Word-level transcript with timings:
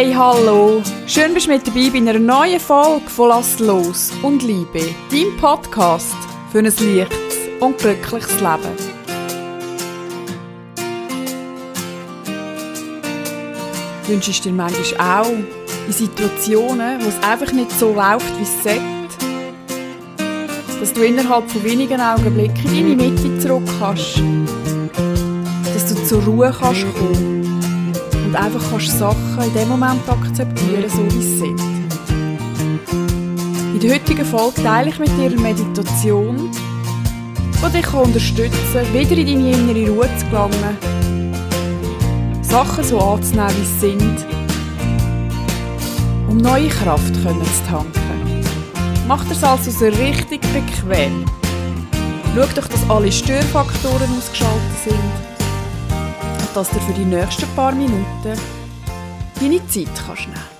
Hey, 0.00 0.12
hallo! 0.14 0.80
Schön 1.08 1.34
bist 1.34 1.48
du 1.48 1.50
mit 1.50 1.66
dabei 1.66 1.90
bei 1.90 1.98
einer 1.98 2.20
neuen 2.20 2.60
Folge 2.60 3.10
von 3.10 3.30
Lass 3.30 3.58
los 3.58 4.12
und 4.22 4.44
Liebe, 4.44 4.94
deinem 5.10 5.36
Podcast 5.38 6.14
für 6.52 6.60
ein 6.60 6.66
leichtes 6.66 7.38
und 7.58 7.76
glückliches 7.78 8.40
Leben. 8.40 8.76
Wünschst 14.06 14.44
du 14.44 14.50
dir 14.50 14.54
manchmal 14.54 15.22
auch 15.22 15.32
in 15.32 15.92
Situationen, 15.92 17.02
wo 17.02 17.08
es 17.08 17.20
einfach 17.28 17.50
nicht 17.50 17.72
so 17.72 17.92
läuft, 17.92 18.38
wie 18.38 18.44
es 18.44 18.62
sollte, 18.62 18.80
dass 20.78 20.92
du 20.92 21.04
innerhalb 21.04 21.50
von 21.50 21.64
wenigen 21.64 22.00
Augenblicken 22.00 22.72
in 22.72 22.96
deine 22.96 23.10
Mitte 23.10 23.36
zurück 23.40 23.68
kannst, 23.80 24.22
dass 25.74 25.92
du 25.92 26.04
zur 26.04 26.22
Ruhe 26.22 26.54
kannst 26.56 26.86
kommen 26.94 27.37
und 28.28 28.36
einfach 28.36 28.62
kannst 28.70 28.98
Sachen 28.98 29.42
in 29.42 29.54
dem 29.54 29.68
Moment 29.68 30.06
akzeptieren, 30.06 30.84
so 30.88 31.04
wie 31.06 31.22
sie 31.22 31.38
sind. 31.38 31.60
In 33.72 33.80
der 33.80 33.94
heutigen 33.94 34.24
Folge 34.26 34.62
teile 34.62 34.90
ich 34.90 34.98
mit 34.98 35.08
dir 35.16 35.30
eine 35.30 35.40
Meditation, 35.40 36.50
die 37.56 37.72
dich 37.72 37.94
unterstützen 37.94 38.52
kann, 38.74 38.92
wieder 38.92 39.16
in 39.16 39.26
deine 39.26 39.50
innere 39.52 39.90
Ruhe 39.90 40.08
zu 40.18 40.26
gelangen, 40.26 40.76
Sachen 42.42 42.84
so 42.84 43.00
anzunehmen, 43.00 43.50
wie 43.56 43.64
sie 43.64 43.78
sind, 43.78 44.26
um 46.28 46.36
neue 46.36 46.68
Kraft 46.68 47.14
zu 47.14 47.22
tanken. 47.22 48.44
Mach 49.06 49.24
das 49.26 49.42
also 49.42 49.70
so 49.70 49.86
richtig 49.86 50.42
bequem. 50.52 51.24
Schau 52.34 52.44
doch, 52.54 52.68
dass 52.68 52.90
alle 52.90 53.10
Störfaktoren 53.10 54.18
ausgeschaltet 54.18 54.84
sind 54.84 55.37
dass 56.54 56.70
du 56.70 56.80
für 56.80 56.92
die 56.92 57.04
nächsten 57.04 57.46
paar 57.54 57.72
Minuten 57.72 58.38
deine 59.40 59.66
Zeit 59.68 59.88
kannst 60.06 60.28
nehmen 60.28 60.58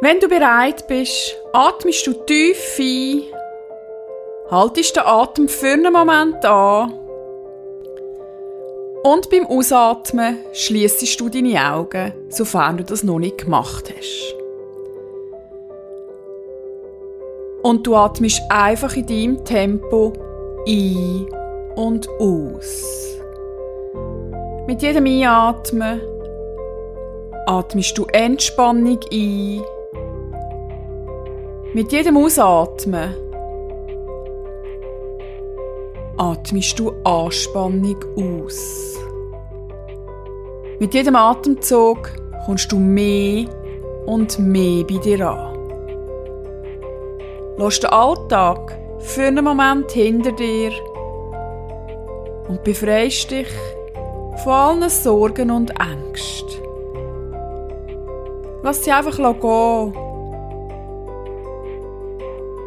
Wenn 0.00 0.20
du 0.20 0.28
bereit 0.28 0.86
bist, 0.86 1.34
atmest 1.54 2.06
du 2.06 2.12
tief 2.12 2.78
ein, 2.78 3.22
haltest 4.50 4.96
den 4.96 5.02
Atem 5.06 5.48
für 5.48 5.72
einen 5.72 5.92
Moment 5.94 6.44
an 6.44 7.03
und 9.04 9.28
beim 9.28 9.46
Ausatmen 9.46 10.38
schließest 10.54 11.20
du 11.20 11.28
deine 11.28 11.72
Augen, 11.72 12.12
sofern 12.30 12.78
du 12.78 12.84
das 12.84 13.04
noch 13.04 13.18
nicht 13.18 13.38
gemacht 13.38 13.92
hast. 13.94 14.34
Und 17.62 17.86
du 17.86 17.94
atmest 17.94 18.42
einfach 18.48 18.96
in 18.96 19.06
deinem 19.06 19.44
Tempo 19.44 20.14
ein 20.66 21.26
und 21.76 22.08
aus. 22.18 23.18
Mit 24.66 24.80
jedem 24.80 25.04
Einatmen 25.04 26.00
atmest 27.46 27.98
du 27.98 28.06
Entspannung 28.06 29.00
ein. 29.12 29.62
Mit 31.74 31.92
jedem 31.92 32.16
Ausatmen 32.16 33.14
atmest 36.16 36.78
du 36.78 36.92
Anspannung 37.04 37.96
aus. 38.16 38.98
Mit 40.80 40.94
jedem 40.94 41.16
Atemzug 41.16 42.10
kommst 42.46 42.70
du 42.72 42.78
mehr 42.78 43.46
und 44.06 44.38
mehr 44.38 44.84
bei 44.84 44.98
dir 44.98 45.28
an. 45.28 45.54
Lass 47.56 47.80
den 47.80 47.90
Alltag 47.90 48.78
für 48.98 49.22
einen 49.22 49.44
Moment 49.44 49.90
hinter 49.92 50.32
dir 50.32 50.72
und 52.48 52.62
befreist 52.64 53.30
dich 53.30 53.48
von 54.42 54.52
allen 54.52 54.90
Sorgen 54.90 55.50
und 55.50 55.70
Ängsten. 55.70 56.62
Lass 58.62 58.82
sie 58.82 58.90
einfach 58.90 59.16
gehen. 59.16 59.94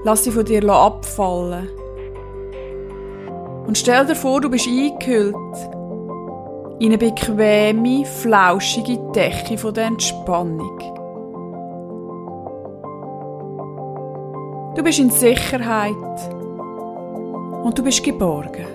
Lass 0.03 0.23
sie 0.23 0.31
von 0.31 0.45
dir 0.45 0.67
abfallen. 0.69 1.69
Und 3.67 3.77
stell 3.77 4.05
dir 4.05 4.15
vor, 4.15 4.39
du 4.39 4.49
bist 4.49 4.65
eingehüllt 4.65 5.35
in 6.79 6.87
eine 6.87 6.97
bequeme, 6.97 8.05
flauschige 8.05 8.97
Decke 9.13 9.57
von 9.57 9.73
der 9.73 9.87
Entspannung. 9.87 10.79
Du 14.73 14.83
bist 14.83 14.99
in 14.99 15.09
Sicherheit 15.09 15.93
und 17.61 17.77
du 17.77 17.83
bist 17.83 18.03
geborgen. 18.03 18.67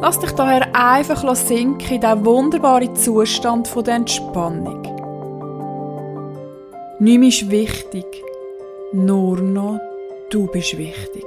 Lass 0.00 0.18
dich 0.18 0.32
daher 0.32 0.66
einfach 0.74 1.36
sinken 1.36 1.94
in 1.94 2.00
diesen 2.00 2.26
wunderbaren 2.26 2.94
Zustand 2.96 3.68
von 3.68 3.84
der 3.84 3.94
Entspannung. 3.94 4.82
Nichts 6.98 7.42
ist 7.42 7.50
wichtig, 7.50 8.06
nur 8.92 9.40
noch 9.40 9.78
du 10.30 10.46
bist 10.48 10.76
wichtig. 10.76 11.24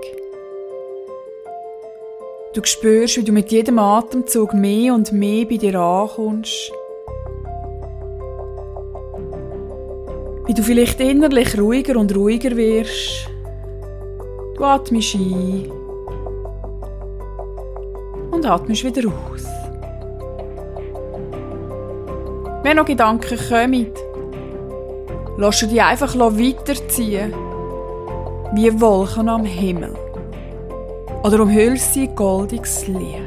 Du 2.58 2.64
spürst, 2.66 3.18
wie 3.18 3.24
du 3.24 3.32
mit 3.32 3.52
jedem 3.52 3.78
Atemzug 3.78 4.56
mehr 4.56 4.96
und 4.96 5.12
mehr 5.12 5.46
bei 5.46 5.58
dir 5.58 5.80
ankommst. 5.80 6.72
Wie 10.48 10.56
du 10.56 10.64
vielleicht 10.64 11.00
innerlich 11.00 11.56
ruhiger 11.56 12.00
und 12.00 12.16
ruhiger 12.16 12.58
wirst. 12.58 13.30
Du 14.56 14.64
atmest 14.64 15.14
ein 15.14 15.72
und 18.32 18.44
atmest 18.44 18.84
wieder 18.84 19.08
aus. 19.08 19.46
Wenn 22.64 22.78
noch 22.78 22.86
Gedanken 22.86 23.38
kommen, 23.38 23.92
lass 25.38 25.60
du 25.60 25.68
die 25.68 25.80
einfach 25.80 26.16
weiterziehen, 26.16 27.36
wie 28.56 28.82
Wolken 28.82 29.30
am 29.30 29.46
Himmel 29.46 30.07
oder 31.24 31.42
umhüllst 31.42 31.94
sie 31.94 32.08
goldiges 32.08 32.88
Licht. 32.88 33.22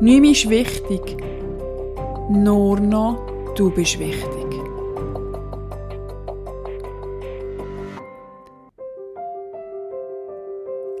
Nichts 0.00 0.44
ist 0.44 0.50
wichtig, 0.50 1.16
nur 2.30 2.78
noch 2.80 3.18
du 3.54 3.70
bist 3.70 3.98
wichtig. 3.98 4.46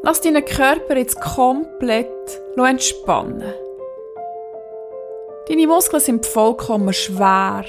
Lass 0.02 0.20
deinen 0.20 0.44
Körper 0.44 0.96
jetzt 0.96 1.20
komplett 1.20 2.06
entspannen. 2.56 3.52
Deine 5.48 5.66
Muskeln 5.66 6.00
sind 6.00 6.24
vollkommen 6.24 6.92
schwer. 6.92 7.64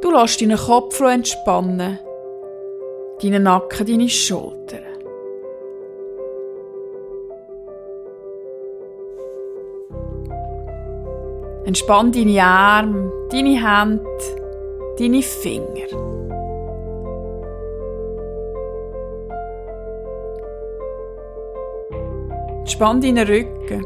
Du 0.00 0.10
lässt 0.10 0.40
deinen 0.40 0.58
Kopf 0.58 1.00
entspannen 1.00 1.98
deinen 3.22 3.42
Nacken, 3.42 3.86
deine 3.86 4.08
Schultern. 4.08 4.84
Entspann 11.64 12.10
deine 12.10 12.42
Arme, 12.42 13.12
deine 13.30 13.60
Hände, 13.62 14.04
deine 14.98 15.22
Finger. 15.22 16.20
Entspann 22.60 23.00
deinen 23.00 23.26
Rücken. 23.26 23.84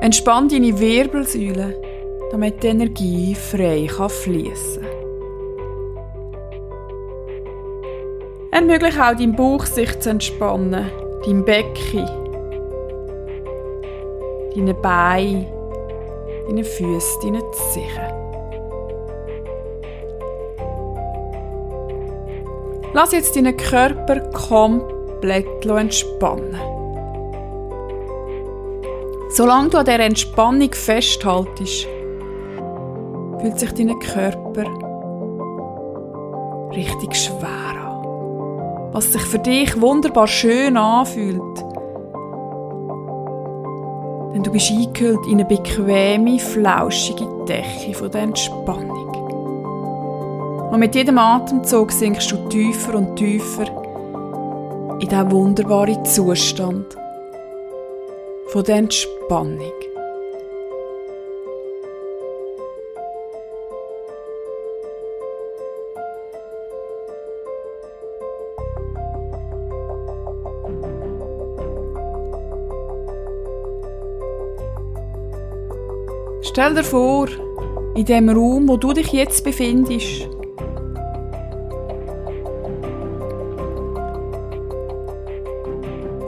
Entspann 0.00 0.48
deine 0.48 0.78
Wirbelsäule, 0.78 1.80
damit 2.32 2.62
die 2.62 2.66
Energie 2.66 3.34
frei 3.34 3.88
fließen 3.88 4.82
kann. 4.82 4.95
Ermöglich 8.56 8.98
auch 8.98 9.14
deinem 9.14 9.36
Bauch 9.36 9.66
sich 9.66 10.00
zu 10.00 10.08
entspannen, 10.08 10.90
deinem 11.26 11.44
Becken, 11.44 12.06
deinen 14.54 14.80
Beinen, 14.80 15.46
deinen 16.48 16.64
Füßen, 16.64 17.20
deinen 17.20 17.42
Zehen. 17.52 18.00
Lass 22.94 23.12
jetzt 23.12 23.36
deinen 23.36 23.54
Körper 23.58 24.20
komplett 24.30 25.66
entspannen. 25.66 26.58
Solange 29.32 29.68
du 29.68 29.76
an 29.76 29.84
dieser 29.84 30.00
Entspannung 30.00 30.72
festhaltest, 30.72 31.86
fühlt 33.38 33.60
sich 33.60 33.72
dein 33.74 33.98
Körper 33.98 34.64
richtig 36.74 37.14
schwer 37.14 37.55
was 38.96 39.12
sich 39.12 39.22
für 39.22 39.38
dich 39.38 39.78
wunderbar 39.78 40.26
schön 40.26 40.78
anfühlt. 40.78 41.58
Denn 44.32 44.42
du 44.42 44.50
bist 44.50 44.70
eingehüllt 44.70 45.26
in 45.26 45.34
eine 45.34 45.44
bequeme, 45.44 46.38
flauschige 46.38 47.26
Decke 47.46 47.92
von 47.92 48.10
der 48.10 48.22
Entspannung. 48.22 49.10
Und 50.70 50.78
mit 50.78 50.94
jedem 50.94 51.18
Atemzug 51.18 51.92
sinkst 51.92 52.32
du 52.32 52.48
tiefer 52.48 52.94
und 52.94 53.16
tiefer 53.16 53.66
in 54.98 55.08
diesen 55.08 55.30
wunderbaren 55.30 56.02
Zustand 56.06 56.96
von 58.48 58.64
der 58.64 58.76
Entspannung. 58.76 59.60
Stell 76.58 76.74
dir 76.74 76.84
vor, 76.84 77.28
in 77.94 78.06
dem 78.06 78.30
Raum, 78.30 78.66
wo 78.66 78.78
du 78.78 78.94
dich 78.94 79.12
jetzt 79.12 79.44
befindest, 79.44 80.26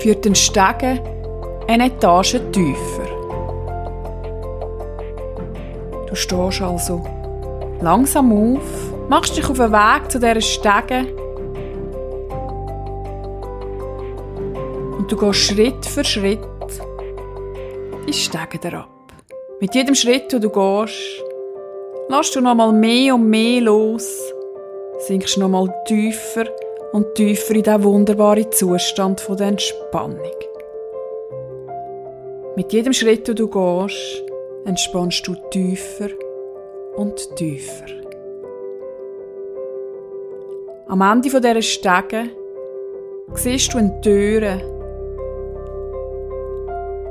führt 0.01 0.27
ein 0.27 0.35
Stegen 0.35 1.01
eine 1.67 1.87
Etage 1.87 2.43
tiefer. 2.53 3.09
Du 6.07 6.15
stehst 6.15 6.61
also 6.61 7.03
langsam 7.81 8.31
auf, 8.31 9.09
machst 9.09 9.35
dich 9.35 9.49
auf 9.49 9.57
den 9.57 9.73
Weg 9.73 10.11
zu 10.11 10.21
dieser 10.21 10.43
Stege 10.43 11.07
und 14.99 15.11
du 15.11 15.17
gehst 15.17 15.39
Schritt 15.39 15.87
für 15.87 16.05
Schritt 16.05 16.47
die 18.07 18.13
Stege 18.13 18.59
herab. 18.63 18.98
Mit 19.61 19.75
jedem 19.75 19.97
Schritt, 19.97 20.33
den 20.33 20.41
du 20.41 20.51
gehst, 20.51 21.25
lässt 22.09 22.37
du 22.37 22.41
nochmal 22.41 22.73
mehr 22.73 23.17
und 23.17 23.29
mehr 23.29 23.61
los, 23.61 24.33
sinkst 24.99 25.37
nochmal 25.37 25.69
tiefer 25.85 26.45
und 26.93 27.13
tiefer 27.17 27.57
in 27.57 27.65
diesen 27.65 27.83
wunderbaren 27.83 28.53
Zustand 28.53 29.21
von 29.21 29.37
der 29.37 29.49
Entspannung. 29.49 30.21
Mit 32.55 32.73
jedem 32.73 32.93
Schritt, 32.93 33.27
den 33.27 33.35
du 33.35 33.49
gehst, 33.49 34.25
entspannst 34.65 35.27
du 35.27 35.35
tiefer 35.51 36.11
und 36.95 37.35
tiefer. 37.35 37.87
Am 40.87 41.01
Ende 41.01 41.29
dieser 41.29 41.63
Stege 41.63 42.31
siehst 43.35 43.75
du 43.75 43.79
eine 43.79 44.01
Türe. 44.03 44.61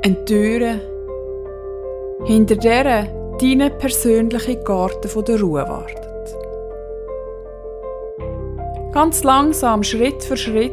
Eine 0.02 0.24
Türe, 0.24 0.80
hinter 2.24 2.56
der 2.56 3.06
dein 3.40 3.78
persönlicher 3.78 4.56
Garten 4.56 5.24
der 5.24 5.40
Ruhe 5.40 5.68
wartet. 5.68 6.08
Ganz 8.92 9.22
langsam, 9.22 9.82
Schritt 9.82 10.24
für 10.24 10.36
Schritt, 10.36 10.72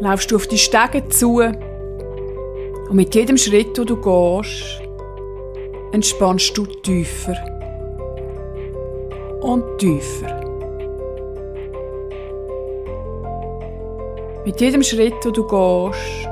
laufst 0.00 0.30
du 0.30 0.36
auf 0.36 0.46
die 0.46 0.58
Stege 0.58 1.08
zu 1.08 1.40
und 1.40 2.94
mit 2.94 3.14
jedem 3.14 3.38
Schritt, 3.38 3.76
den 3.78 3.86
du 3.86 3.96
gehst, 3.96 4.82
entspannst 5.92 6.56
du 6.56 6.66
tiefer 6.66 7.34
und 9.40 9.64
tiefer. 9.78 10.40
Mit 14.44 14.60
jedem 14.60 14.82
Schritt, 14.82 15.14
den 15.24 15.32
du 15.32 15.46
gehst, 15.46 16.28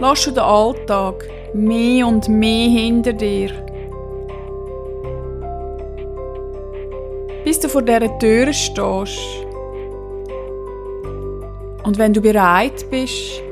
lässt 0.00 0.26
du 0.26 0.30
den 0.32 0.42
Alltag 0.42 1.28
mehr 1.54 2.06
und 2.06 2.28
mehr 2.28 2.68
hinter 2.68 3.12
dir. 3.12 3.50
Bis 7.44 7.60
du 7.60 7.68
vor 7.68 7.82
dieser 7.82 8.18
Tür 8.18 8.52
stehst. 8.52 9.46
Und 11.84 11.98
wenn 11.98 12.12
du 12.12 12.20
bereit 12.20 12.86
bist, 12.90 13.42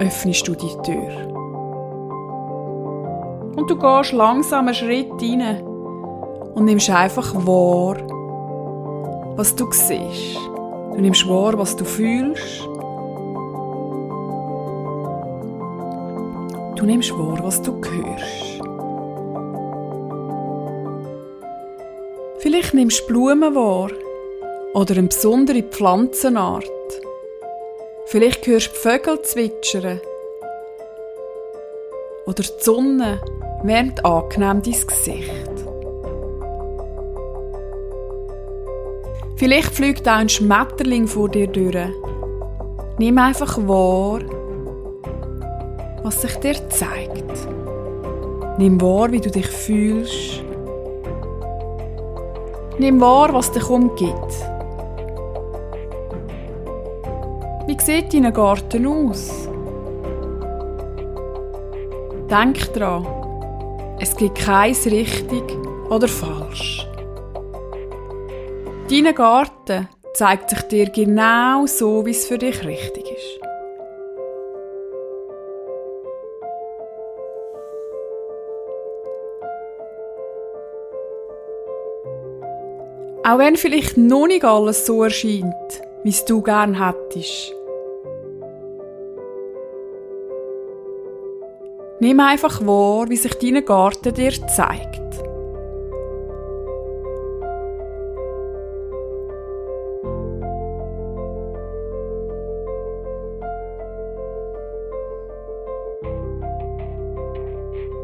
öffnest 0.00 0.48
du 0.48 0.54
die 0.54 0.76
Tür. 0.82 1.28
Und 3.56 3.70
du 3.70 3.76
gehst 3.76 4.12
langsam 4.12 4.66
einen 4.66 4.74
Schritt 4.74 5.12
rein 5.20 5.62
und 6.54 6.64
nimmst 6.64 6.90
einfach 6.90 7.34
wahr, 7.46 7.96
was 9.36 9.54
du 9.54 9.70
siehst. 9.70 10.38
Du 10.94 11.00
nimmst 11.00 11.28
wahr, 11.28 11.56
was 11.56 11.76
du 11.76 11.84
fühlst 11.84 12.68
Du 16.82 16.86
nimmst 16.86 17.12
wahr, 17.12 17.38
was 17.40 17.62
du 17.62 17.80
hörst. 17.80 18.60
Vielleicht 22.40 22.74
nimmst 22.74 23.02
du 23.02 23.06
Blumen 23.06 23.54
wahr 23.54 23.88
oder 24.74 24.96
eine 24.96 25.06
besondere 25.06 25.62
Pflanzenart. 25.62 26.66
Vielleicht 28.06 28.48
hörst 28.48 28.72
du 28.72 28.74
Vögel 28.74 29.22
zwitschern. 29.22 30.00
Oder 32.26 32.42
die 32.42 32.50
Sonne 32.58 33.20
wärmt 33.62 34.04
angenehm 34.04 34.60
dein 34.60 34.72
Gesicht. 34.84 35.30
Vielleicht 39.36 39.72
fliegt 39.72 40.08
auch 40.08 40.16
ein 40.16 40.28
Schmetterling 40.28 41.06
vor 41.06 41.28
dir 41.28 41.46
durch. 41.46 41.76
Nimm 42.98 43.18
einfach 43.18 43.56
wahr, 43.68 44.18
was 46.02 46.20
sich 46.22 46.34
dir 46.36 46.56
zeigt. 46.68 47.48
Nimm 48.58 48.80
wahr, 48.80 49.10
wie 49.10 49.20
du 49.20 49.30
dich 49.30 49.48
fühlst. 49.48 50.42
Nimm 52.78 53.00
wahr, 53.00 53.32
was 53.32 53.52
dich 53.52 53.68
umgibt. 53.68 54.34
Wie 57.66 57.76
sieht 57.80 58.12
dein 58.12 58.32
Garten 58.32 58.86
aus? 58.86 59.48
Denk 62.28 62.72
dran, 62.72 63.06
es 64.00 64.16
gibt 64.16 64.38
kein 64.38 64.74
richtig 64.74 65.44
oder 65.90 66.08
falsch. 66.08 66.88
Dein 68.90 69.14
Garten 69.14 69.88
zeigt 70.14 70.50
sich 70.50 70.62
dir 70.62 70.90
genau 70.90 71.66
so, 71.66 72.04
wie 72.04 72.10
es 72.10 72.26
für 72.26 72.38
dich 72.38 72.64
richtig 72.64 73.04
ist. 73.10 73.31
Auch 83.32 83.38
wenn 83.38 83.56
vielleicht 83.56 83.96
noch 83.96 84.26
nicht 84.26 84.44
alles 84.44 84.84
so 84.84 85.04
erscheint, 85.04 85.80
wie 86.02 86.10
es 86.10 86.22
du 86.26 86.42
gern 86.42 86.74
hättest. 86.74 87.54
Nimm 91.98 92.20
einfach 92.20 92.60
wahr, 92.66 93.08
wie 93.08 93.16
sich 93.16 93.32
dein 93.36 93.64
Garten 93.64 94.12
dir 94.12 94.32
zeigt. 94.32 95.00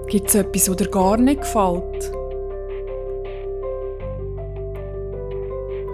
Gibt 0.07 0.29
es 0.29 0.35
etwas, 0.37 0.65
das 0.65 0.77
dir 0.77 0.89
gar 0.89 1.19
nicht 1.19 1.43
gefällt? 1.43 2.18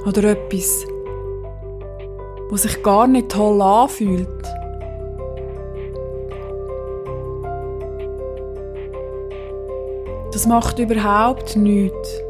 Oder 0.06 0.32
etwas, 0.32 0.86
was 2.50 2.62
sich 2.62 2.82
gar 2.82 3.06
nicht 3.06 3.30
toll 3.30 3.60
anfühlt. 3.62 4.28
Das 10.32 10.46
macht 10.46 10.78
überhaupt 10.78 11.56
nichts. 11.56 12.20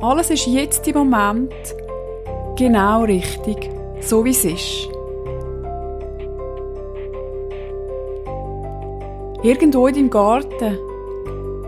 Alles 0.00 0.30
ist 0.30 0.46
jetzt 0.46 0.86
im 0.86 0.94
Moment 0.98 1.52
genau 2.56 3.02
richtig, 3.02 3.70
so 4.00 4.24
wie 4.24 4.30
es 4.30 4.44
ist. 4.44 4.88
Irgendwo 9.42 9.86
in 9.88 9.94
deinem 9.94 10.10
Garten 10.10 10.78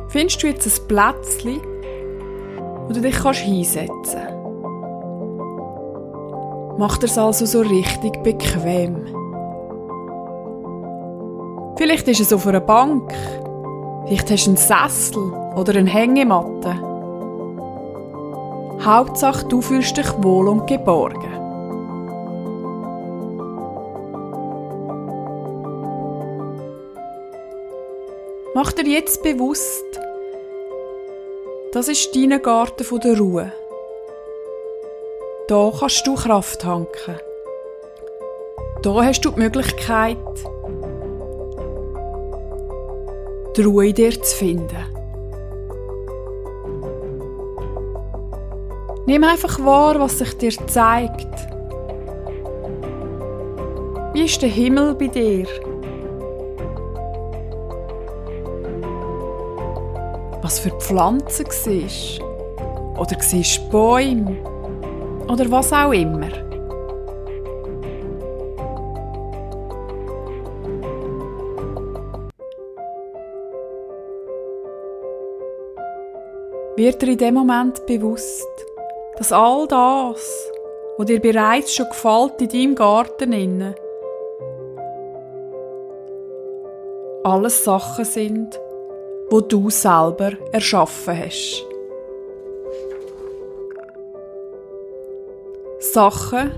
findest 0.08 0.42
du 0.42 0.46
jetzt 0.46 0.66
ein 0.66 0.88
Plätzchen, 0.88 1.60
wo 2.86 2.92
du 2.94 3.00
dich 3.00 3.16
hinsetzen 3.16 3.90
kannst 3.94 4.35
macht 6.78 7.02
er 7.02 7.08
es 7.08 7.18
also 7.18 7.46
so 7.46 7.60
richtig 7.60 8.22
bequem. 8.22 9.06
Vielleicht 11.76 12.08
ist 12.08 12.20
es 12.20 12.32
auf 12.32 12.46
einer 12.46 12.60
Bank, 12.60 13.12
vielleicht 14.06 14.30
hast 14.30 14.46
du 14.46 14.50
einen 14.50 14.56
Sessel 14.56 15.32
oder 15.56 15.74
eine 15.74 15.90
Hängematte. 15.90 16.74
Hauptsache, 18.84 19.46
du 19.46 19.60
fühlst 19.60 19.96
dich 19.96 20.06
wohl 20.22 20.48
und 20.48 20.66
geborgen. 20.66 21.32
Mach 28.54 28.72
dir 28.72 28.86
jetzt 28.86 29.22
bewusst, 29.22 29.84
das 31.72 31.88
ist 31.88 32.16
dein 32.16 32.40
Garten 32.40 33.00
der 33.00 33.18
Ruhe. 33.18 33.52
Da 35.48 35.70
kannst 35.78 36.04
du 36.04 36.16
Kraft 36.16 36.62
tanken. 36.62 37.20
Da 38.82 39.04
hast 39.04 39.20
du 39.20 39.30
die 39.30 39.38
Möglichkeit, 39.38 40.16
die 43.56 43.62
Ruhe 43.62 43.86
in 43.86 43.94
dir 43.94 44.20
zu 44.20 44.36
finden. 44.36 44.84
Nimm 49.06 49.22
einfach 49.22 49.64
wahr, 49.64 50.00
was 50.00 50.18
sich 50.18 50.36
dir 50.36 50.50
zeigt. 50.66 51.32
Wie 54.14 54.24
ist 54.24 54.42
der 54.42 54.48
Himmel 54.48 54.96
bei 54.96 55.06
dir? 55.06 55.46
Was 60.42 60.58
für 60.58 60.70
Pflanzen 60.70 61.46
siehst 61.50 62.20
Oder 62.98 63.16
siehst 63.20 63.70
Bäume? 63.70 64.55
Oder 65.28 65.50
was 65.50 65.72
auch 65.72 65.92
immer. 65.92 66.30
Wird 76.76 77.00
dir 77.00 77.12
in 77.12 77.18
dem 77.18 77.34
Moment 77.34 77.86
bewusst, 77.86 78.46
dass 79.16 79.32
all 79.32 79.66
das, 79.66 80.52
was 80.98 81.06
dir 81.06 81.20
bereits 81.20 81.74
schon 81.74 81.88
gefällt 81.88 82.40
in 82.42 82.48
deinem 82.48 82.74
Garten 82.74 83.32
innen, 83.32 83.74
alles 87.24 87.64
Sachen 87.64 88.04
sind, 88.04 88.60
wo 89.30 89.40
du 89.40 89.70
selber 89.70 90.32
erschaffen 90.52 91.18
hast. 91.18 91.64
Sachen, 95.96 96.52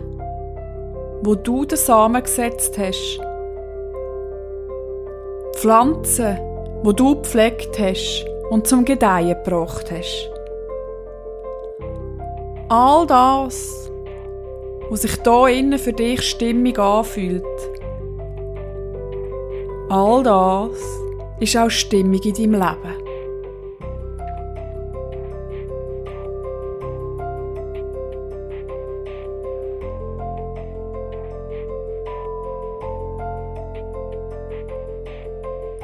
wo 1.22 1.36
du 1.36 1.64
den 1.64 1.78
Samen 1.78 2.20
gesetzt 2.20 2.76
hast. 2.76 3.20
Pflanzen, 5.54 6.40
wo 6.82 6.90
du 6.90 7.14
gepflegt 7.14 7.78
hast 7.78 8.26
und 8.50 8.66
zum 8.66 8.84
Gedeihen 8.84 9.36
gebracht 9.44 9.92
hast. 9.92 10.28
All 12.68 13.06
das, 13.06 13.88
was 14.90 15.02
sich 15.02 15.14
da 15.18 15.46
innen 15.46 15.78
für 15.78 15.92
dich 15.92 16.20
stimmig 16.22 16.76
anfühlt. 16.76 17.44
All 19.88 20.24
das 20.24 20.80
ist 21.38 21.56
auch 21.56 21.70
stimmig 21.70 22.26
in 22.26 22.34
deinem 22.34 22.54
Leben. 22.54 23.07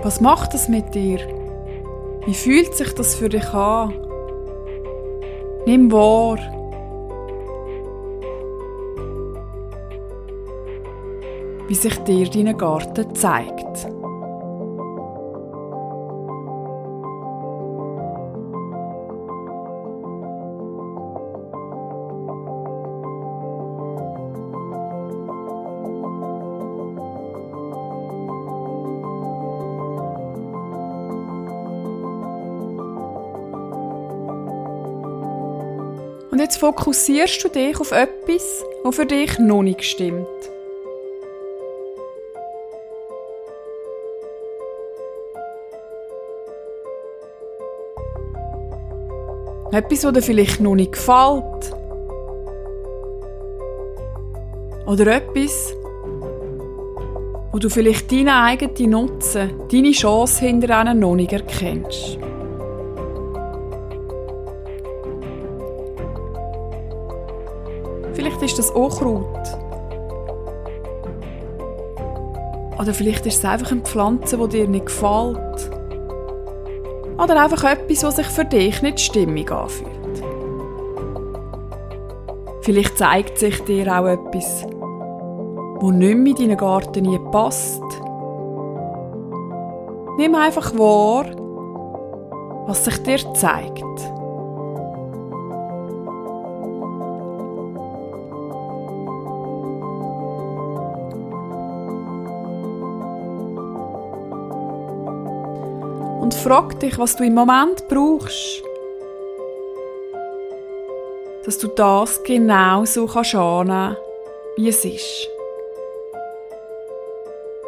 Was 0.05 0.21
macht 0.21 0.53
das 0.53 0.69
mit 0.69 0.95
dir? 0.95 1.19
Wie 2.27 2.35
fühlt 2.35 2.75
sich 2.75 2.93
das 2.93 3.15
für 3.15 3.31
dich 3.31 3.49
an? 3.55 3.95
Nimm 5.65 5.91
wahr. 5.91 6.37
Wie 11.67 11.75
sich 11.75 11.97
dir 12.01 12.29
dein 12.29 12.59
Garten 12.59 13.15
zeigt. 13.15 13.94
Fokussierst 36.65 37.45
du 37.45 37.49
dich 37.51 37.79
auf 37.79 37.93
etwas, 37.93 38.65
was 38.85 38.97
für 38.97 39.05
dich 39.05 39.39
noch 39.39 39.63
nicht 39.63 39.85
stimmt. 39.85 40.27
Etwas, 49.73 50.01
das 50.01 50.13
dir 50.15 50.23
vielleicht 50.23 50.61
noch 50.61 50.75
nicht 50.75 50.93
gefällt. 50.93 51.75
Oder 54.87 55.17
etwas, 55.17 55.75
wo 57.53 57.59
du 57.59 57.69
vielleicht 57.69 58.11
deinen 58.11 58.31
eigenen 58.31 58.91
Nutzen, 58.91 59.51
deine 59.71 59.91
Chance 59.91 60.47
hinter 60.47 60.81
ihnen 60.81 60.99
noch 60.99 61.15
nicht 61.15 61.35
erkennst. 61.35 62.17
Vielleicht 68.25 68.43
ist 68.43 68.59
das 68.59 68.71
Unkraut. 68.71 69.59
Oder 72.81 72.95
vielleicht 72.95 73.27
ist 73.27 73.37
es 73.37 73.45
einfach 73.45 73.71
eine 73.71 73.83
Pflanze, 73.83 74.39
die 74.39 74.49
dir 74.49 74.67
nicht 74.67 74.87
gefällt. 74.87 75.71
Oder 77.23 77.43
einfach 77.43 77.65
etwas, 77.65 78.03
was 78.03 78.17
sich 78.17 78.27
für 78.29 78.47
dich 78.47 78.81
nicht 78.81 79.01
stimmig 79.01 79.53
anfühlt. 79.53 80.25
Vielleicht 82.63 82.97
zeigt 82.97 83.37
sich 83.37 83.63
dir 83.65 83.95
auch 83.95 84.07
etwas, 84.07 84.65
wo 85.81 85.91
nicht 85.91 86.17
mehr 86.17 86.33
in 86.33 86.49
deinen 86.49 86.57
Garten 86.57 87.31
passt. 87.31 87.83
Nimm 90.17 90.35
einfach 90.35 90.73
wahr, 90.79 91.27
was 92.67 92.87
sich 92.87 93.03
dir 93.03 93.19
zeigt. 93.35 94.14
Und 106.25 106.33
frag 106.33 106.81
dich, 106.81 106.99
was 106.99 107.17
du 107.17 107.25
im 107.25 107.35
Moment 107.35 107.87
brauchst. 107.87 108.63
Dass 111.45 111.59
du 111.59 111.69
das 111.69 112.23
genau 112.23 112.87
so 112.87 113.07
kannst 113.07 113.35
annehmen, 113.35 113.99
wie 114.57 114.71
es 114.71 114.87
ist. 114.87 115.29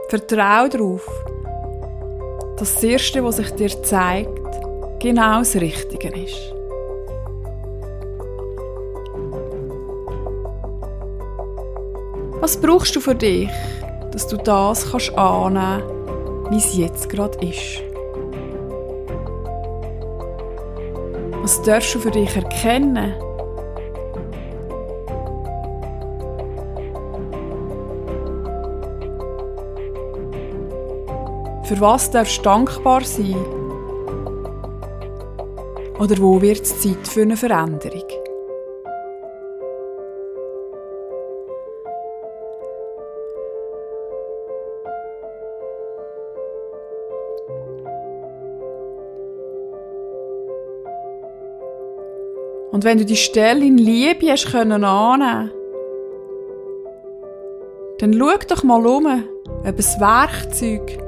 Vertrau 0.09 0.69
darauf, 0.69 1.07
dass 2.57 2.73
das 2.73 2.83
Erste, 2.83 3.23
was 3.23 3.37
sich 3.37 3.51
dir 3.51 3.83
zeigt, 3.83 4.41
genau 5.01 5.41
das 5.41 5.55
Richtige 5.57 6.09
ist. 6.09 6.55
Was 12.41 12.57
brauchst 12.59 12.97
du 12.97 13.01
für 13.01 13.15
dich, 13.15 13.51
dass 14.13 14.27
du 14.27 14.39
das 14.39 14.91
kannst 14.91 15.13
annehmen, 15.13 15.83
wie 16.49 16.57
es 16.57 16.75
jetzt 16.75 17.11
gerade 17.11 17.39
ist? 17.47 17.83
Was 21.47 21.63
darfst 21.63 21.95
du 21.95 22.01
für 22.01 22.11
dich 22.11 22.35
erkennen? 22.35 23.15
Für 31.63 31.81
was 31.81 32.11
darfst 32.11 32.39
du 32.39 32.43
dankbar 32.43 33.05
sein? 33.05 33.37
Oder 36.01 36.19
wo 36.19 36.43
wird 36.43 36.63
es 36.63 36.81
Zeit 36.81 37.07
für 37.07 37.23
eine 37.23 37.37
Veränderung? 37.37 38.16
Und 52.77 52.85
wenn 52.85 52.99
du 52.99 53.07
die 53.07 53.17
Stelle 53.17 53.65
in 53.65 53.79
Liebe 53.79 54.31
hast 54.31 54.53
können 54.53 54.85
annehmen, 54.85 55.51
dann 58.01 58.13
schau 58.13 58.37
doch 58.47 58.63
mal 58.65 58.87
um, 58.87 59.07
ob 59.07 59.65
ein 59.65 59.79
Werkzeug 59.79 60.99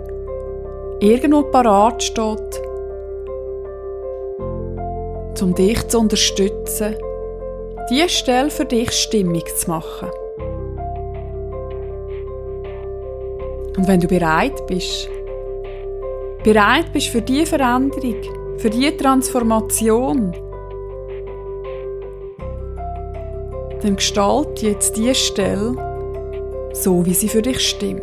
irgendwo 1.01 1.43
parat 1.43 2.03
steht, 2.03 2.63
um 5.43 5.55
dich 5.55 5.87
zu 5.89 5.99
unterstützen, 5.99 6.97
diese 7.91 8.09
Stelle 8.09 8.49
für 8.49 8.65
dich 8.65 8.91
stimmig 8.93 9.55
zu 9.55 9.69
machen. 9.69 10.09
Und 13.77 13.87
wenn 13.87 14.01
du 14.01 14.09
bereit 14.09 14.67
bist, 14.67 15.11
bereit 16.45 16.91
bist 16.95 17.09
für 17.09 17.21
die 17.21 17.45
Veränderung, 17.45 18.23
für 18.57 18.71
die 18.71 18.97
Transformation, 18.97 20.33
dann 23.83 23.97
gestalt 23.97 24.63
jetzt 24.63 24.97
die 24.97 25.15
Stelle 25.15 25.75
so, 26.73 27.05
wie 27.05 27.15
sie 27.15 27.29
für 27.29 27.43
dich 27.43 27.61
stimmt. 27.61 28.03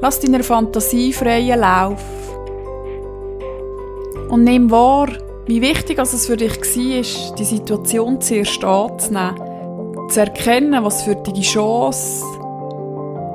Lass 0.00 0.20
deiner 0.20 0.42
Fantasie 0.42 1.12
freien 1.14 1.60
Lauf. 1.60 2.04
Und 4.28 4.44
nimm 4.44 4.70
wahr, 4.70 5.08
wie 5.46 5.62
wichtig 5.62 5.98
es 5.98 6.26
für 6.26 6.36
dich 6.36 6.58
war, 6.58 7.34
die 7.38 7.44
Situation 7.44 8.20
zuerst 8.20 8.62
anzunehmen, 8.62 10.10
zu 10.10 10.20
erkennen, 10.20 10.84
was 10.84 11.04
für 11.04 11.14
dich 11.14 11.32
die 11.34 11.42
Chance 11.42 12.22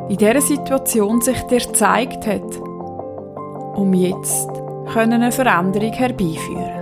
in 0.10 0.18
dieser 0.18 0.42
Situation 0.42 1.22
sich 1.22 1.40
dir 1.44 1.60
gezeigt 1.60 2.26
hat, 2.26 2.58
um 3.76 3.94
jetzt 3.94 4.50
eine 4.96 5.32
Veränderung 5.32 5.94
herbeiführen 5.94 6.80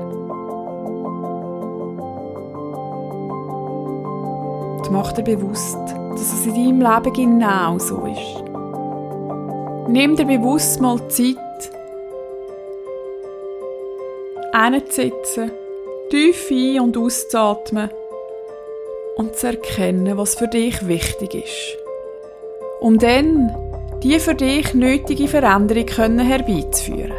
Und 4.78 4.94
mach 4.94 5.12
dir 5.12 5.24
bewusst, 5.24 5.78
dass 6.12 6.34
es 6.34 6.46
in 6.46 6.80
deinem 6.80 6.82
Leben 6.82 7.14
genau 7.14 7.78
so 7.78 8.06
ist. 8.06 8.44
Nimm 9.90 10.16
dir 10.16 10.26
bewusst 10.26 10.80
mal 10.80 10.98
Zeit, 11.10 11.36
einzusitzen, 14.54 15.52
tief 16.10 16.50
ein- 16.50 16.80
und 16.80 16.98
auszuatmen 16.98 17.90
und 19.18 19.36
zu 19.36 19.48
erkennen, 19.48 20.18
was 20.18 20.36
für 20.36 20.48
dich 20.48 20.88
wichtig 20.88 21.36
ist. 21.36 21.87
Um 22.80 23.00
dann 23.00 23.52
die 24.04 24.20
für 24.20 24.36
dich 24.36 24.74
nötige 24.74 25.28
Veränderung 25.28 26.20
herbeizuführen. 26.20 27.12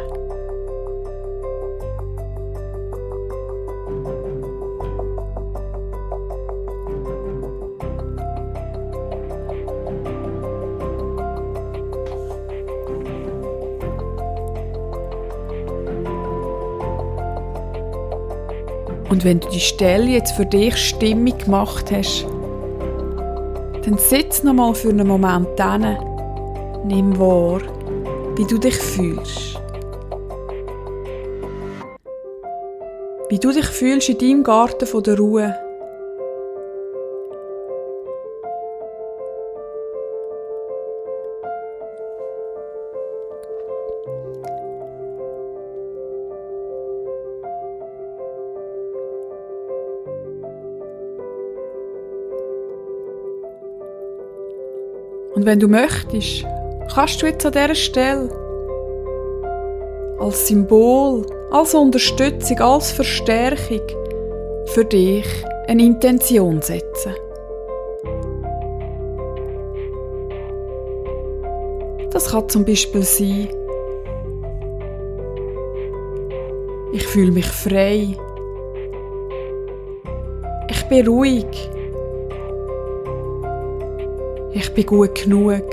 Und 19.09 19.25
wenn 19.25 19.39
du 19.41 19.49
die 19.49 19.59
Stelle 19.59 20.05
jetzt 20.05 20.31
für 20.33 20.45
dich 20.45 20.77
stimmig 20.77 21.39
gemacht 21.39 21.91
hast, 21.91 22.25
dann 23.89 23.97
sitz 23.97 24.43
noch 24.43 24.53
mal 24.53 24.75
für 24.75 24.89
einen 24.89 25.07
Moment 25.07 25.59
hin. 25.59 25.97
Nimm 26.85 27.17
wahr, 27.17 27.61
wie 28.35 28.45
du 28.45 28.59
dich 28.59 28.75
fühlst. 28.75 29.59
Wie 33.29 33.39
du 33.39 33.51
dich 33.51 33.65
fühlst 33.65 34.09
in 34.09 34.17
deinem 34.17 34.43
Garten 34.43 34.85
von 34.85 35.03
der 35.03 35.17
Ruhe. 35.17 35.68
Und 55.39 55.45
wenn 55.45 55.61
du 55.61 55.69
möchtest, 55.69 56.45
kannst 56.93 57.21
du 57.21 57.25
jetzt 57.25 57.45
an 57.45 57.53
dieser 57.53 57.73
Stelle 57.73 58.29
als 60.19 60.49
Symbol, 60.49 61.25
als 61.49 61.73
Unterstützung, 61.73 62.59
als 62.59 62.91
Verstärkung 62.91 63.79
für 64.65 64.83
dich 64.83 65.25
eine 65.65 65.81
Intention 65.81 66.61
setzen. 66.61 67.13
Das 72.11 72.31
kann 72.31 72.49
zum 72.49 72.65
Beispiel 72.65 73.03
sein, 73.03 73.47
ich 76.91 77.07
fühle 77.07 77.31
mich 77.31 77.47
frei, 77.47 78.09
ich 80.69 80.83
bin 80.89 81.07
ruhig, 81.07 81.45
ich 84.53 84.73
bin 84.73 84.85
gut 84.85 85.15
genug 85.23 85.63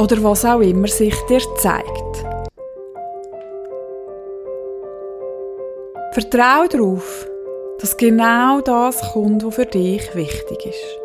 oder 0.00 0.22
was 0.22 0.44
auch 0.44 0.60
immer 0.60 0.88
sich 0.88 1.14
dir 1.28 1.40
zeigt. 1.58 2.24
Vertrau 6.12 6.66
darauf, 6.68 7.28
dass 7.78 7.96
genau 7.96 8.60
das 8.60 9.12
kommt, 9.12 9.44
was 9.44 9.54
für 9.54 9.66
dich 9.66 10.14
wichtig 10.14 10.66
ist. 10.66 11.00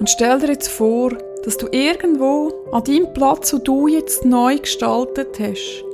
Und 0.00 0.10
stell 0.10 0.38
dir 0.40 0.48
jetzt 0.48 0.68
vor, 0.68 1.10
dass 1.44 1.56
du 1.56 1.68
irgendwo 1.70 2.52
an 2.72 2.84
deinem 2.84 3.12
Platz, 3.12 3.52
wo 3.52 3.58
du 3.58 3.88
jetzt 3.88 4.24
neu 4.24 4.58
gestaltet 4.58 5.38
hast, 5.38 5.84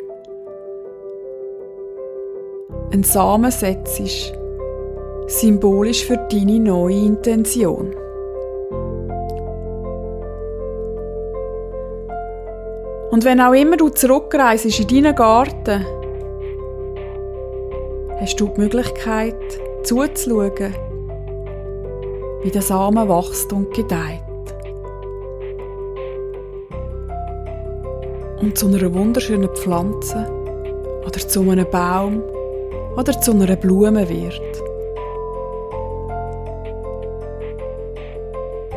einen 2.93 3.05
Samen 3.05 3.51
setzt, 3.51 4.33
symbolisch 5.27 6.05
für 6.05 6.17
deine 6.31 6.61
neue 6.61 6.97
Intention. 6.97 7.95
Und 13.11 13.25
wenn 13.25 13.41
auch 13.41 13.53
immer 13.53 13.77
du 13.77 13.91
zurückreist 13.91 14.81
in 14.81 14.89
deinen 14.89 15.15
Garten, 15.15 15.87
hast 18.19 18.41
du 18.41 18.49
die 18.49 18.61
Möglichkeit 18.61 19.37
zuzuschauen, 19.85 20.75
wie 22.43 22.51
der 22.51 22.63
Samen 22.63 23.09
wächst 23.09 23.53
und 23.53 23.73
gedeiht. 23.73 24.21
Und 28.41 28.59
zu 28.59 28.67
einer 28.67 28.93
wunderschönen 28.93 29.49
Pflanze 29.51 30.27
oder 31.07 31.19
zu 31.19 31.49
einem 31.49 31.71
Baum 31.71 32.23
oder 32.97 33.21
zu 33.21 33.33
einer 33.33 33.57
Blume 33.57 34.09
wird. 34.09 34.63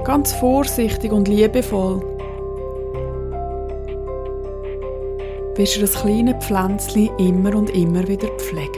Ganz 0.04 0.34
vorsichtig 0.34 1.12
und 1.12 1.28
liebevoll 1.28 2.02
wirst 5.56 5.76
du 5.76 5.82
das 5.82 5.96
kleine 5.96 6.36
Pflänzchen 6.36 7.10
immer 7.18 7.56
und 7.56 7.70
immer 7.72 8.08
wieder 8.08 8.28
pflegen. 8.38 8.72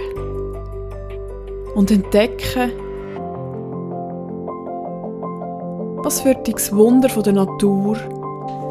Und 1.75 1.91
entdecken, 1.91 2.71
was 6.03 6.21
für 6.21 6.35
das 6.35 6.75
Wunder 6.75 7.09
der 7.09 7.33
Natur 7.33 7.97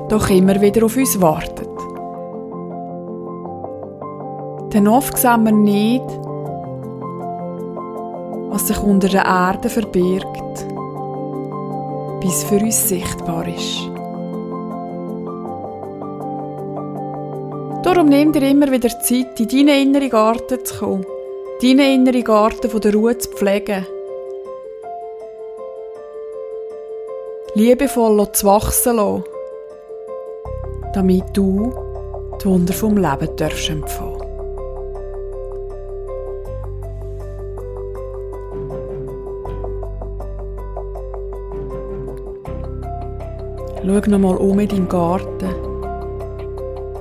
doch 0.09 0.31
immer 0.31 0.61
wieder 0.61 0.85
auf 0.87 0.96
uns 0.96 1.20
wartet. 1.20 1.68
Denn 4.72 4.88
oft 4.88 5.16
sehen 5.16 5.44
wir 5.44 5.52
nicht, 5.52 6.04
was 8.50 8.66
sich 8.66 8.78
unter 8.82 9.08
der 9.08 9.24
Erde 9.24 9.68
verbirgt, 9.68 10.66
bis 12.20 12.44
für 12.44 12.58
uns 12.58 12.88
sichtbar 12.88 13.46
ist. 13.46 13.90
Darum 17.84 18.08
nimm 18.08 18.32
dir 18.32 18.42
immer 18.42 18.70
wieder 18.70 18.88
Zeit, 18.88 19.38
in 19.38 19.48
deinen 19.48 19.88
inneren 19.88 20.11
Garten 20.11 20.64
zu 20.64 20.78
kommen, 20.78 21.06
deinen 21.62 21.80
inneren 21.80 22.24
Garten 22.24 22.70
von 22.70 22.80
der 22.80 22.92
Ruhe 22.92 23.16
zu 23.16 23.30
pflegen. 23.30 23.87
Liebevoll 27.54 28.30
zu 28.32 28.46
wachsen 28.46 28.96
lassen, 28.96 29.24
damit 30.92 31.24
du 31.34 31.72
die 32.42 32.46
Wunder 32.46 32.72
vom 32.72 32.96
Leben 32.96 33.37
darfst 33.37 33.70
empfangen. 33.70 34.17
Schau 43.88 44.11
nochmal 44.11 44.37
um 44.37 44.59
in 44.61 44.68
deinem 44.68 44.87
Garten. 44.87 45.48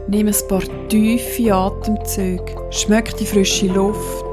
Nimm 0.07 0.27
ein 0.27 0.47
paar 0.47 0.61
tiefe 0.87 1.53
Atemzüge. 1.53 2.55
Schmeck 2.69 3.13
die 3.17 3.25
frische 3.25 3.67
Luft. 3.67 4.25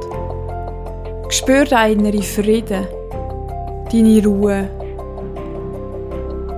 Spür 1.30 1.64
deinen 1.64 2.04
inneren 2.04 2.22
Frieden, 2.22 2.86
deine 3.90 4.24
Ruhe. 4.24 4.70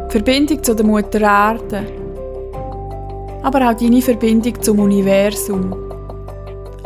Die 0.07 0.13
Verbindung 0.13 0.63
zu 0.63 0.75
der 0.75 0.85
Mutter 0.85 1.23
Erde. 1.23 1.87
aber 3.43 3.71
auch 3.71 3.75
deine 3.75 4.03
Verbindung 4.03 4.61
zum 4.61 4.81
Universum. 4.81 5.75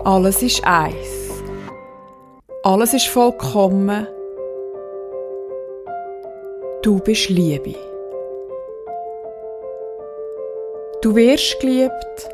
Alles 0.04 0.40
ist 0.40 0.64
eins. 0.64 1.42
Alles 2.62 2.94
ist 2.94 3.08
vollkommen. 3.08 4.06
Du 6.82 7.00
bist 7.00 7.28
Liebe. 7.28 7.89
Du 11.02 11.16
wirst 11.16 11.58
geliebt 11.60 12.28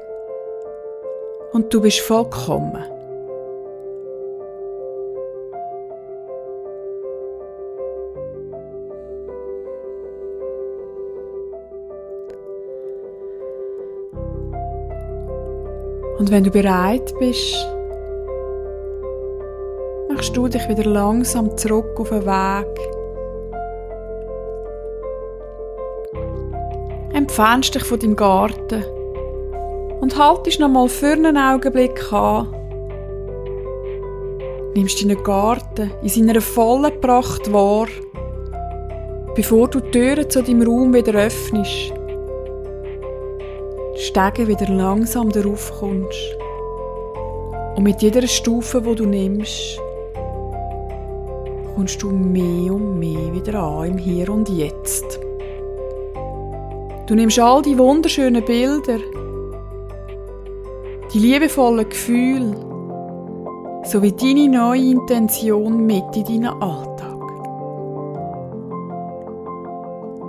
und 1.52 1.72
du 1.72 1.80
bist 1.80 2.00
vollkommen. 2.00 2.84
Und 16.18 16.32
wenn 16.32 16.42
du 16.42 16.50
bereit 16.50 17.14
bist, 17.20 17.54
machst 20.08 20.36
du 20.36 20.48
dich 20.48 20.68
wieder 20.68 20.90
langsam 20.90 21.56
zurück 21.56 22.00
auf 22.00 22.08
den 22.08 22.26
Weg. 22.26 22.95
Entfernst 27.16 27.74
dich 27.74 27.82
von 27.82 27.98
deinem 27.98 28.14
Garten 28.14 28.84
und 30.02 30.18
haltest 30.18 30.60
noch 30.60 30.68
mal 30.68 30.86
für 30.86 31.12
einen 31.12 31.38
Augenblick 31.38 32.12
an. 32.12 32.54
Nimmst 34.74 35.02
deinen 35.02 35.24
Garten 35.24 35.92
in 36.02 36.10
seiner 36.10 36.42
vollen 36.42 37.00
Pracht 37.00 37.50
wahr, 37.50 37.86
bevor 39.34 39.66
du 39.68 39.80
die 39.80 39.92
Türen 39.92 40.28
zu 40.28 40.42
deinem 40.42 40.68
Raum 40.68 40.92
wieder 40.92 41.14
öffnest. 41.14 41.94
Die 44.36 44.46
wieder 44.46 44.68
langsam 44.68 45.32
darauf 45.32 45.72
kommst. 45.80 46.36
Und 47.76 47.82
mit 47.82 48.02
jeder 48.02 48.26
Stufe, 48.26 48.84
wo 48.84 48.92
du 48.92 49.06
nimmst, 49.06 49.80
kommst 51.74 52.02
du 52.02 52.10
mehr 52.10 52.74
und 52.74 52.98
mehr 52.98 53.32
wieder 53.32 53.58
an 53.58 53.86
im 53.86 53.96
Hier 53.96 54.28
und 54.28 54.50
Jetzt. 54.50 55.25
Du 57.06 57.14
nimmst 57.14 57.38
all 57.38 57.62
die 57.62 57.78
wunderschönen 57.78 58.44
Bilder, 58.44 58.98
die 61.14 61.18
liebevollen 61.20 61.88
Gefühle 61.88 62.56
sowie 63.84 64.10
deine 64.10 64.48
neue 64.48 64.90
Intention 64.90 65.86
mit 65.86 66.16
in 66.16 66.24
deinen 66.24 66.60
Alltag. 66.60 67.16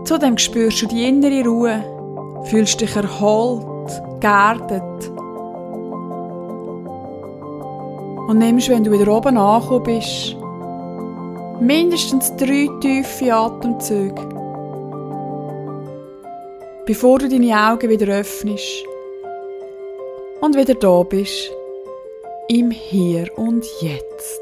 Zudem 0.05 0.37
spürst 0.37 0.83
du 0.83 0.85
die 0.85 1.07
innere 1.07 1.43
Ruhe, 1.49 1.83
fühlst 2.43 2.79
dich 2.79 2.95
erholt, 2.95 4.01
geerdet 4.19 5.11
und 8.27 8.37
nimmst, 8.37 8.69
wenn 8.69 8.83
du 8.83 8.91
wieder 8.91 9.11
oben 9.11 9.35
angekommen 9.35 9.83
bist, 9.83 10.35
mindestens 11.59 12.35
drei 12.35 12.69
tiefe 12.81 13.33
Atemzüge, 13.33 14.36
bevor 16.87 17.19
du 17.19 17.27
deine 17.27 17.69
Augen 17.69 17.89
wieder 17.89 18.07
öffnest 18.17 18.85
und 20.39 20.55
wieder 20.55 20.73
da 20.73 21.03
bist, 21.03 21.51
im 22.47 22.71
Hier 22.71 23.27
und 23.37 23.65
Jetzt. 23.81 24.41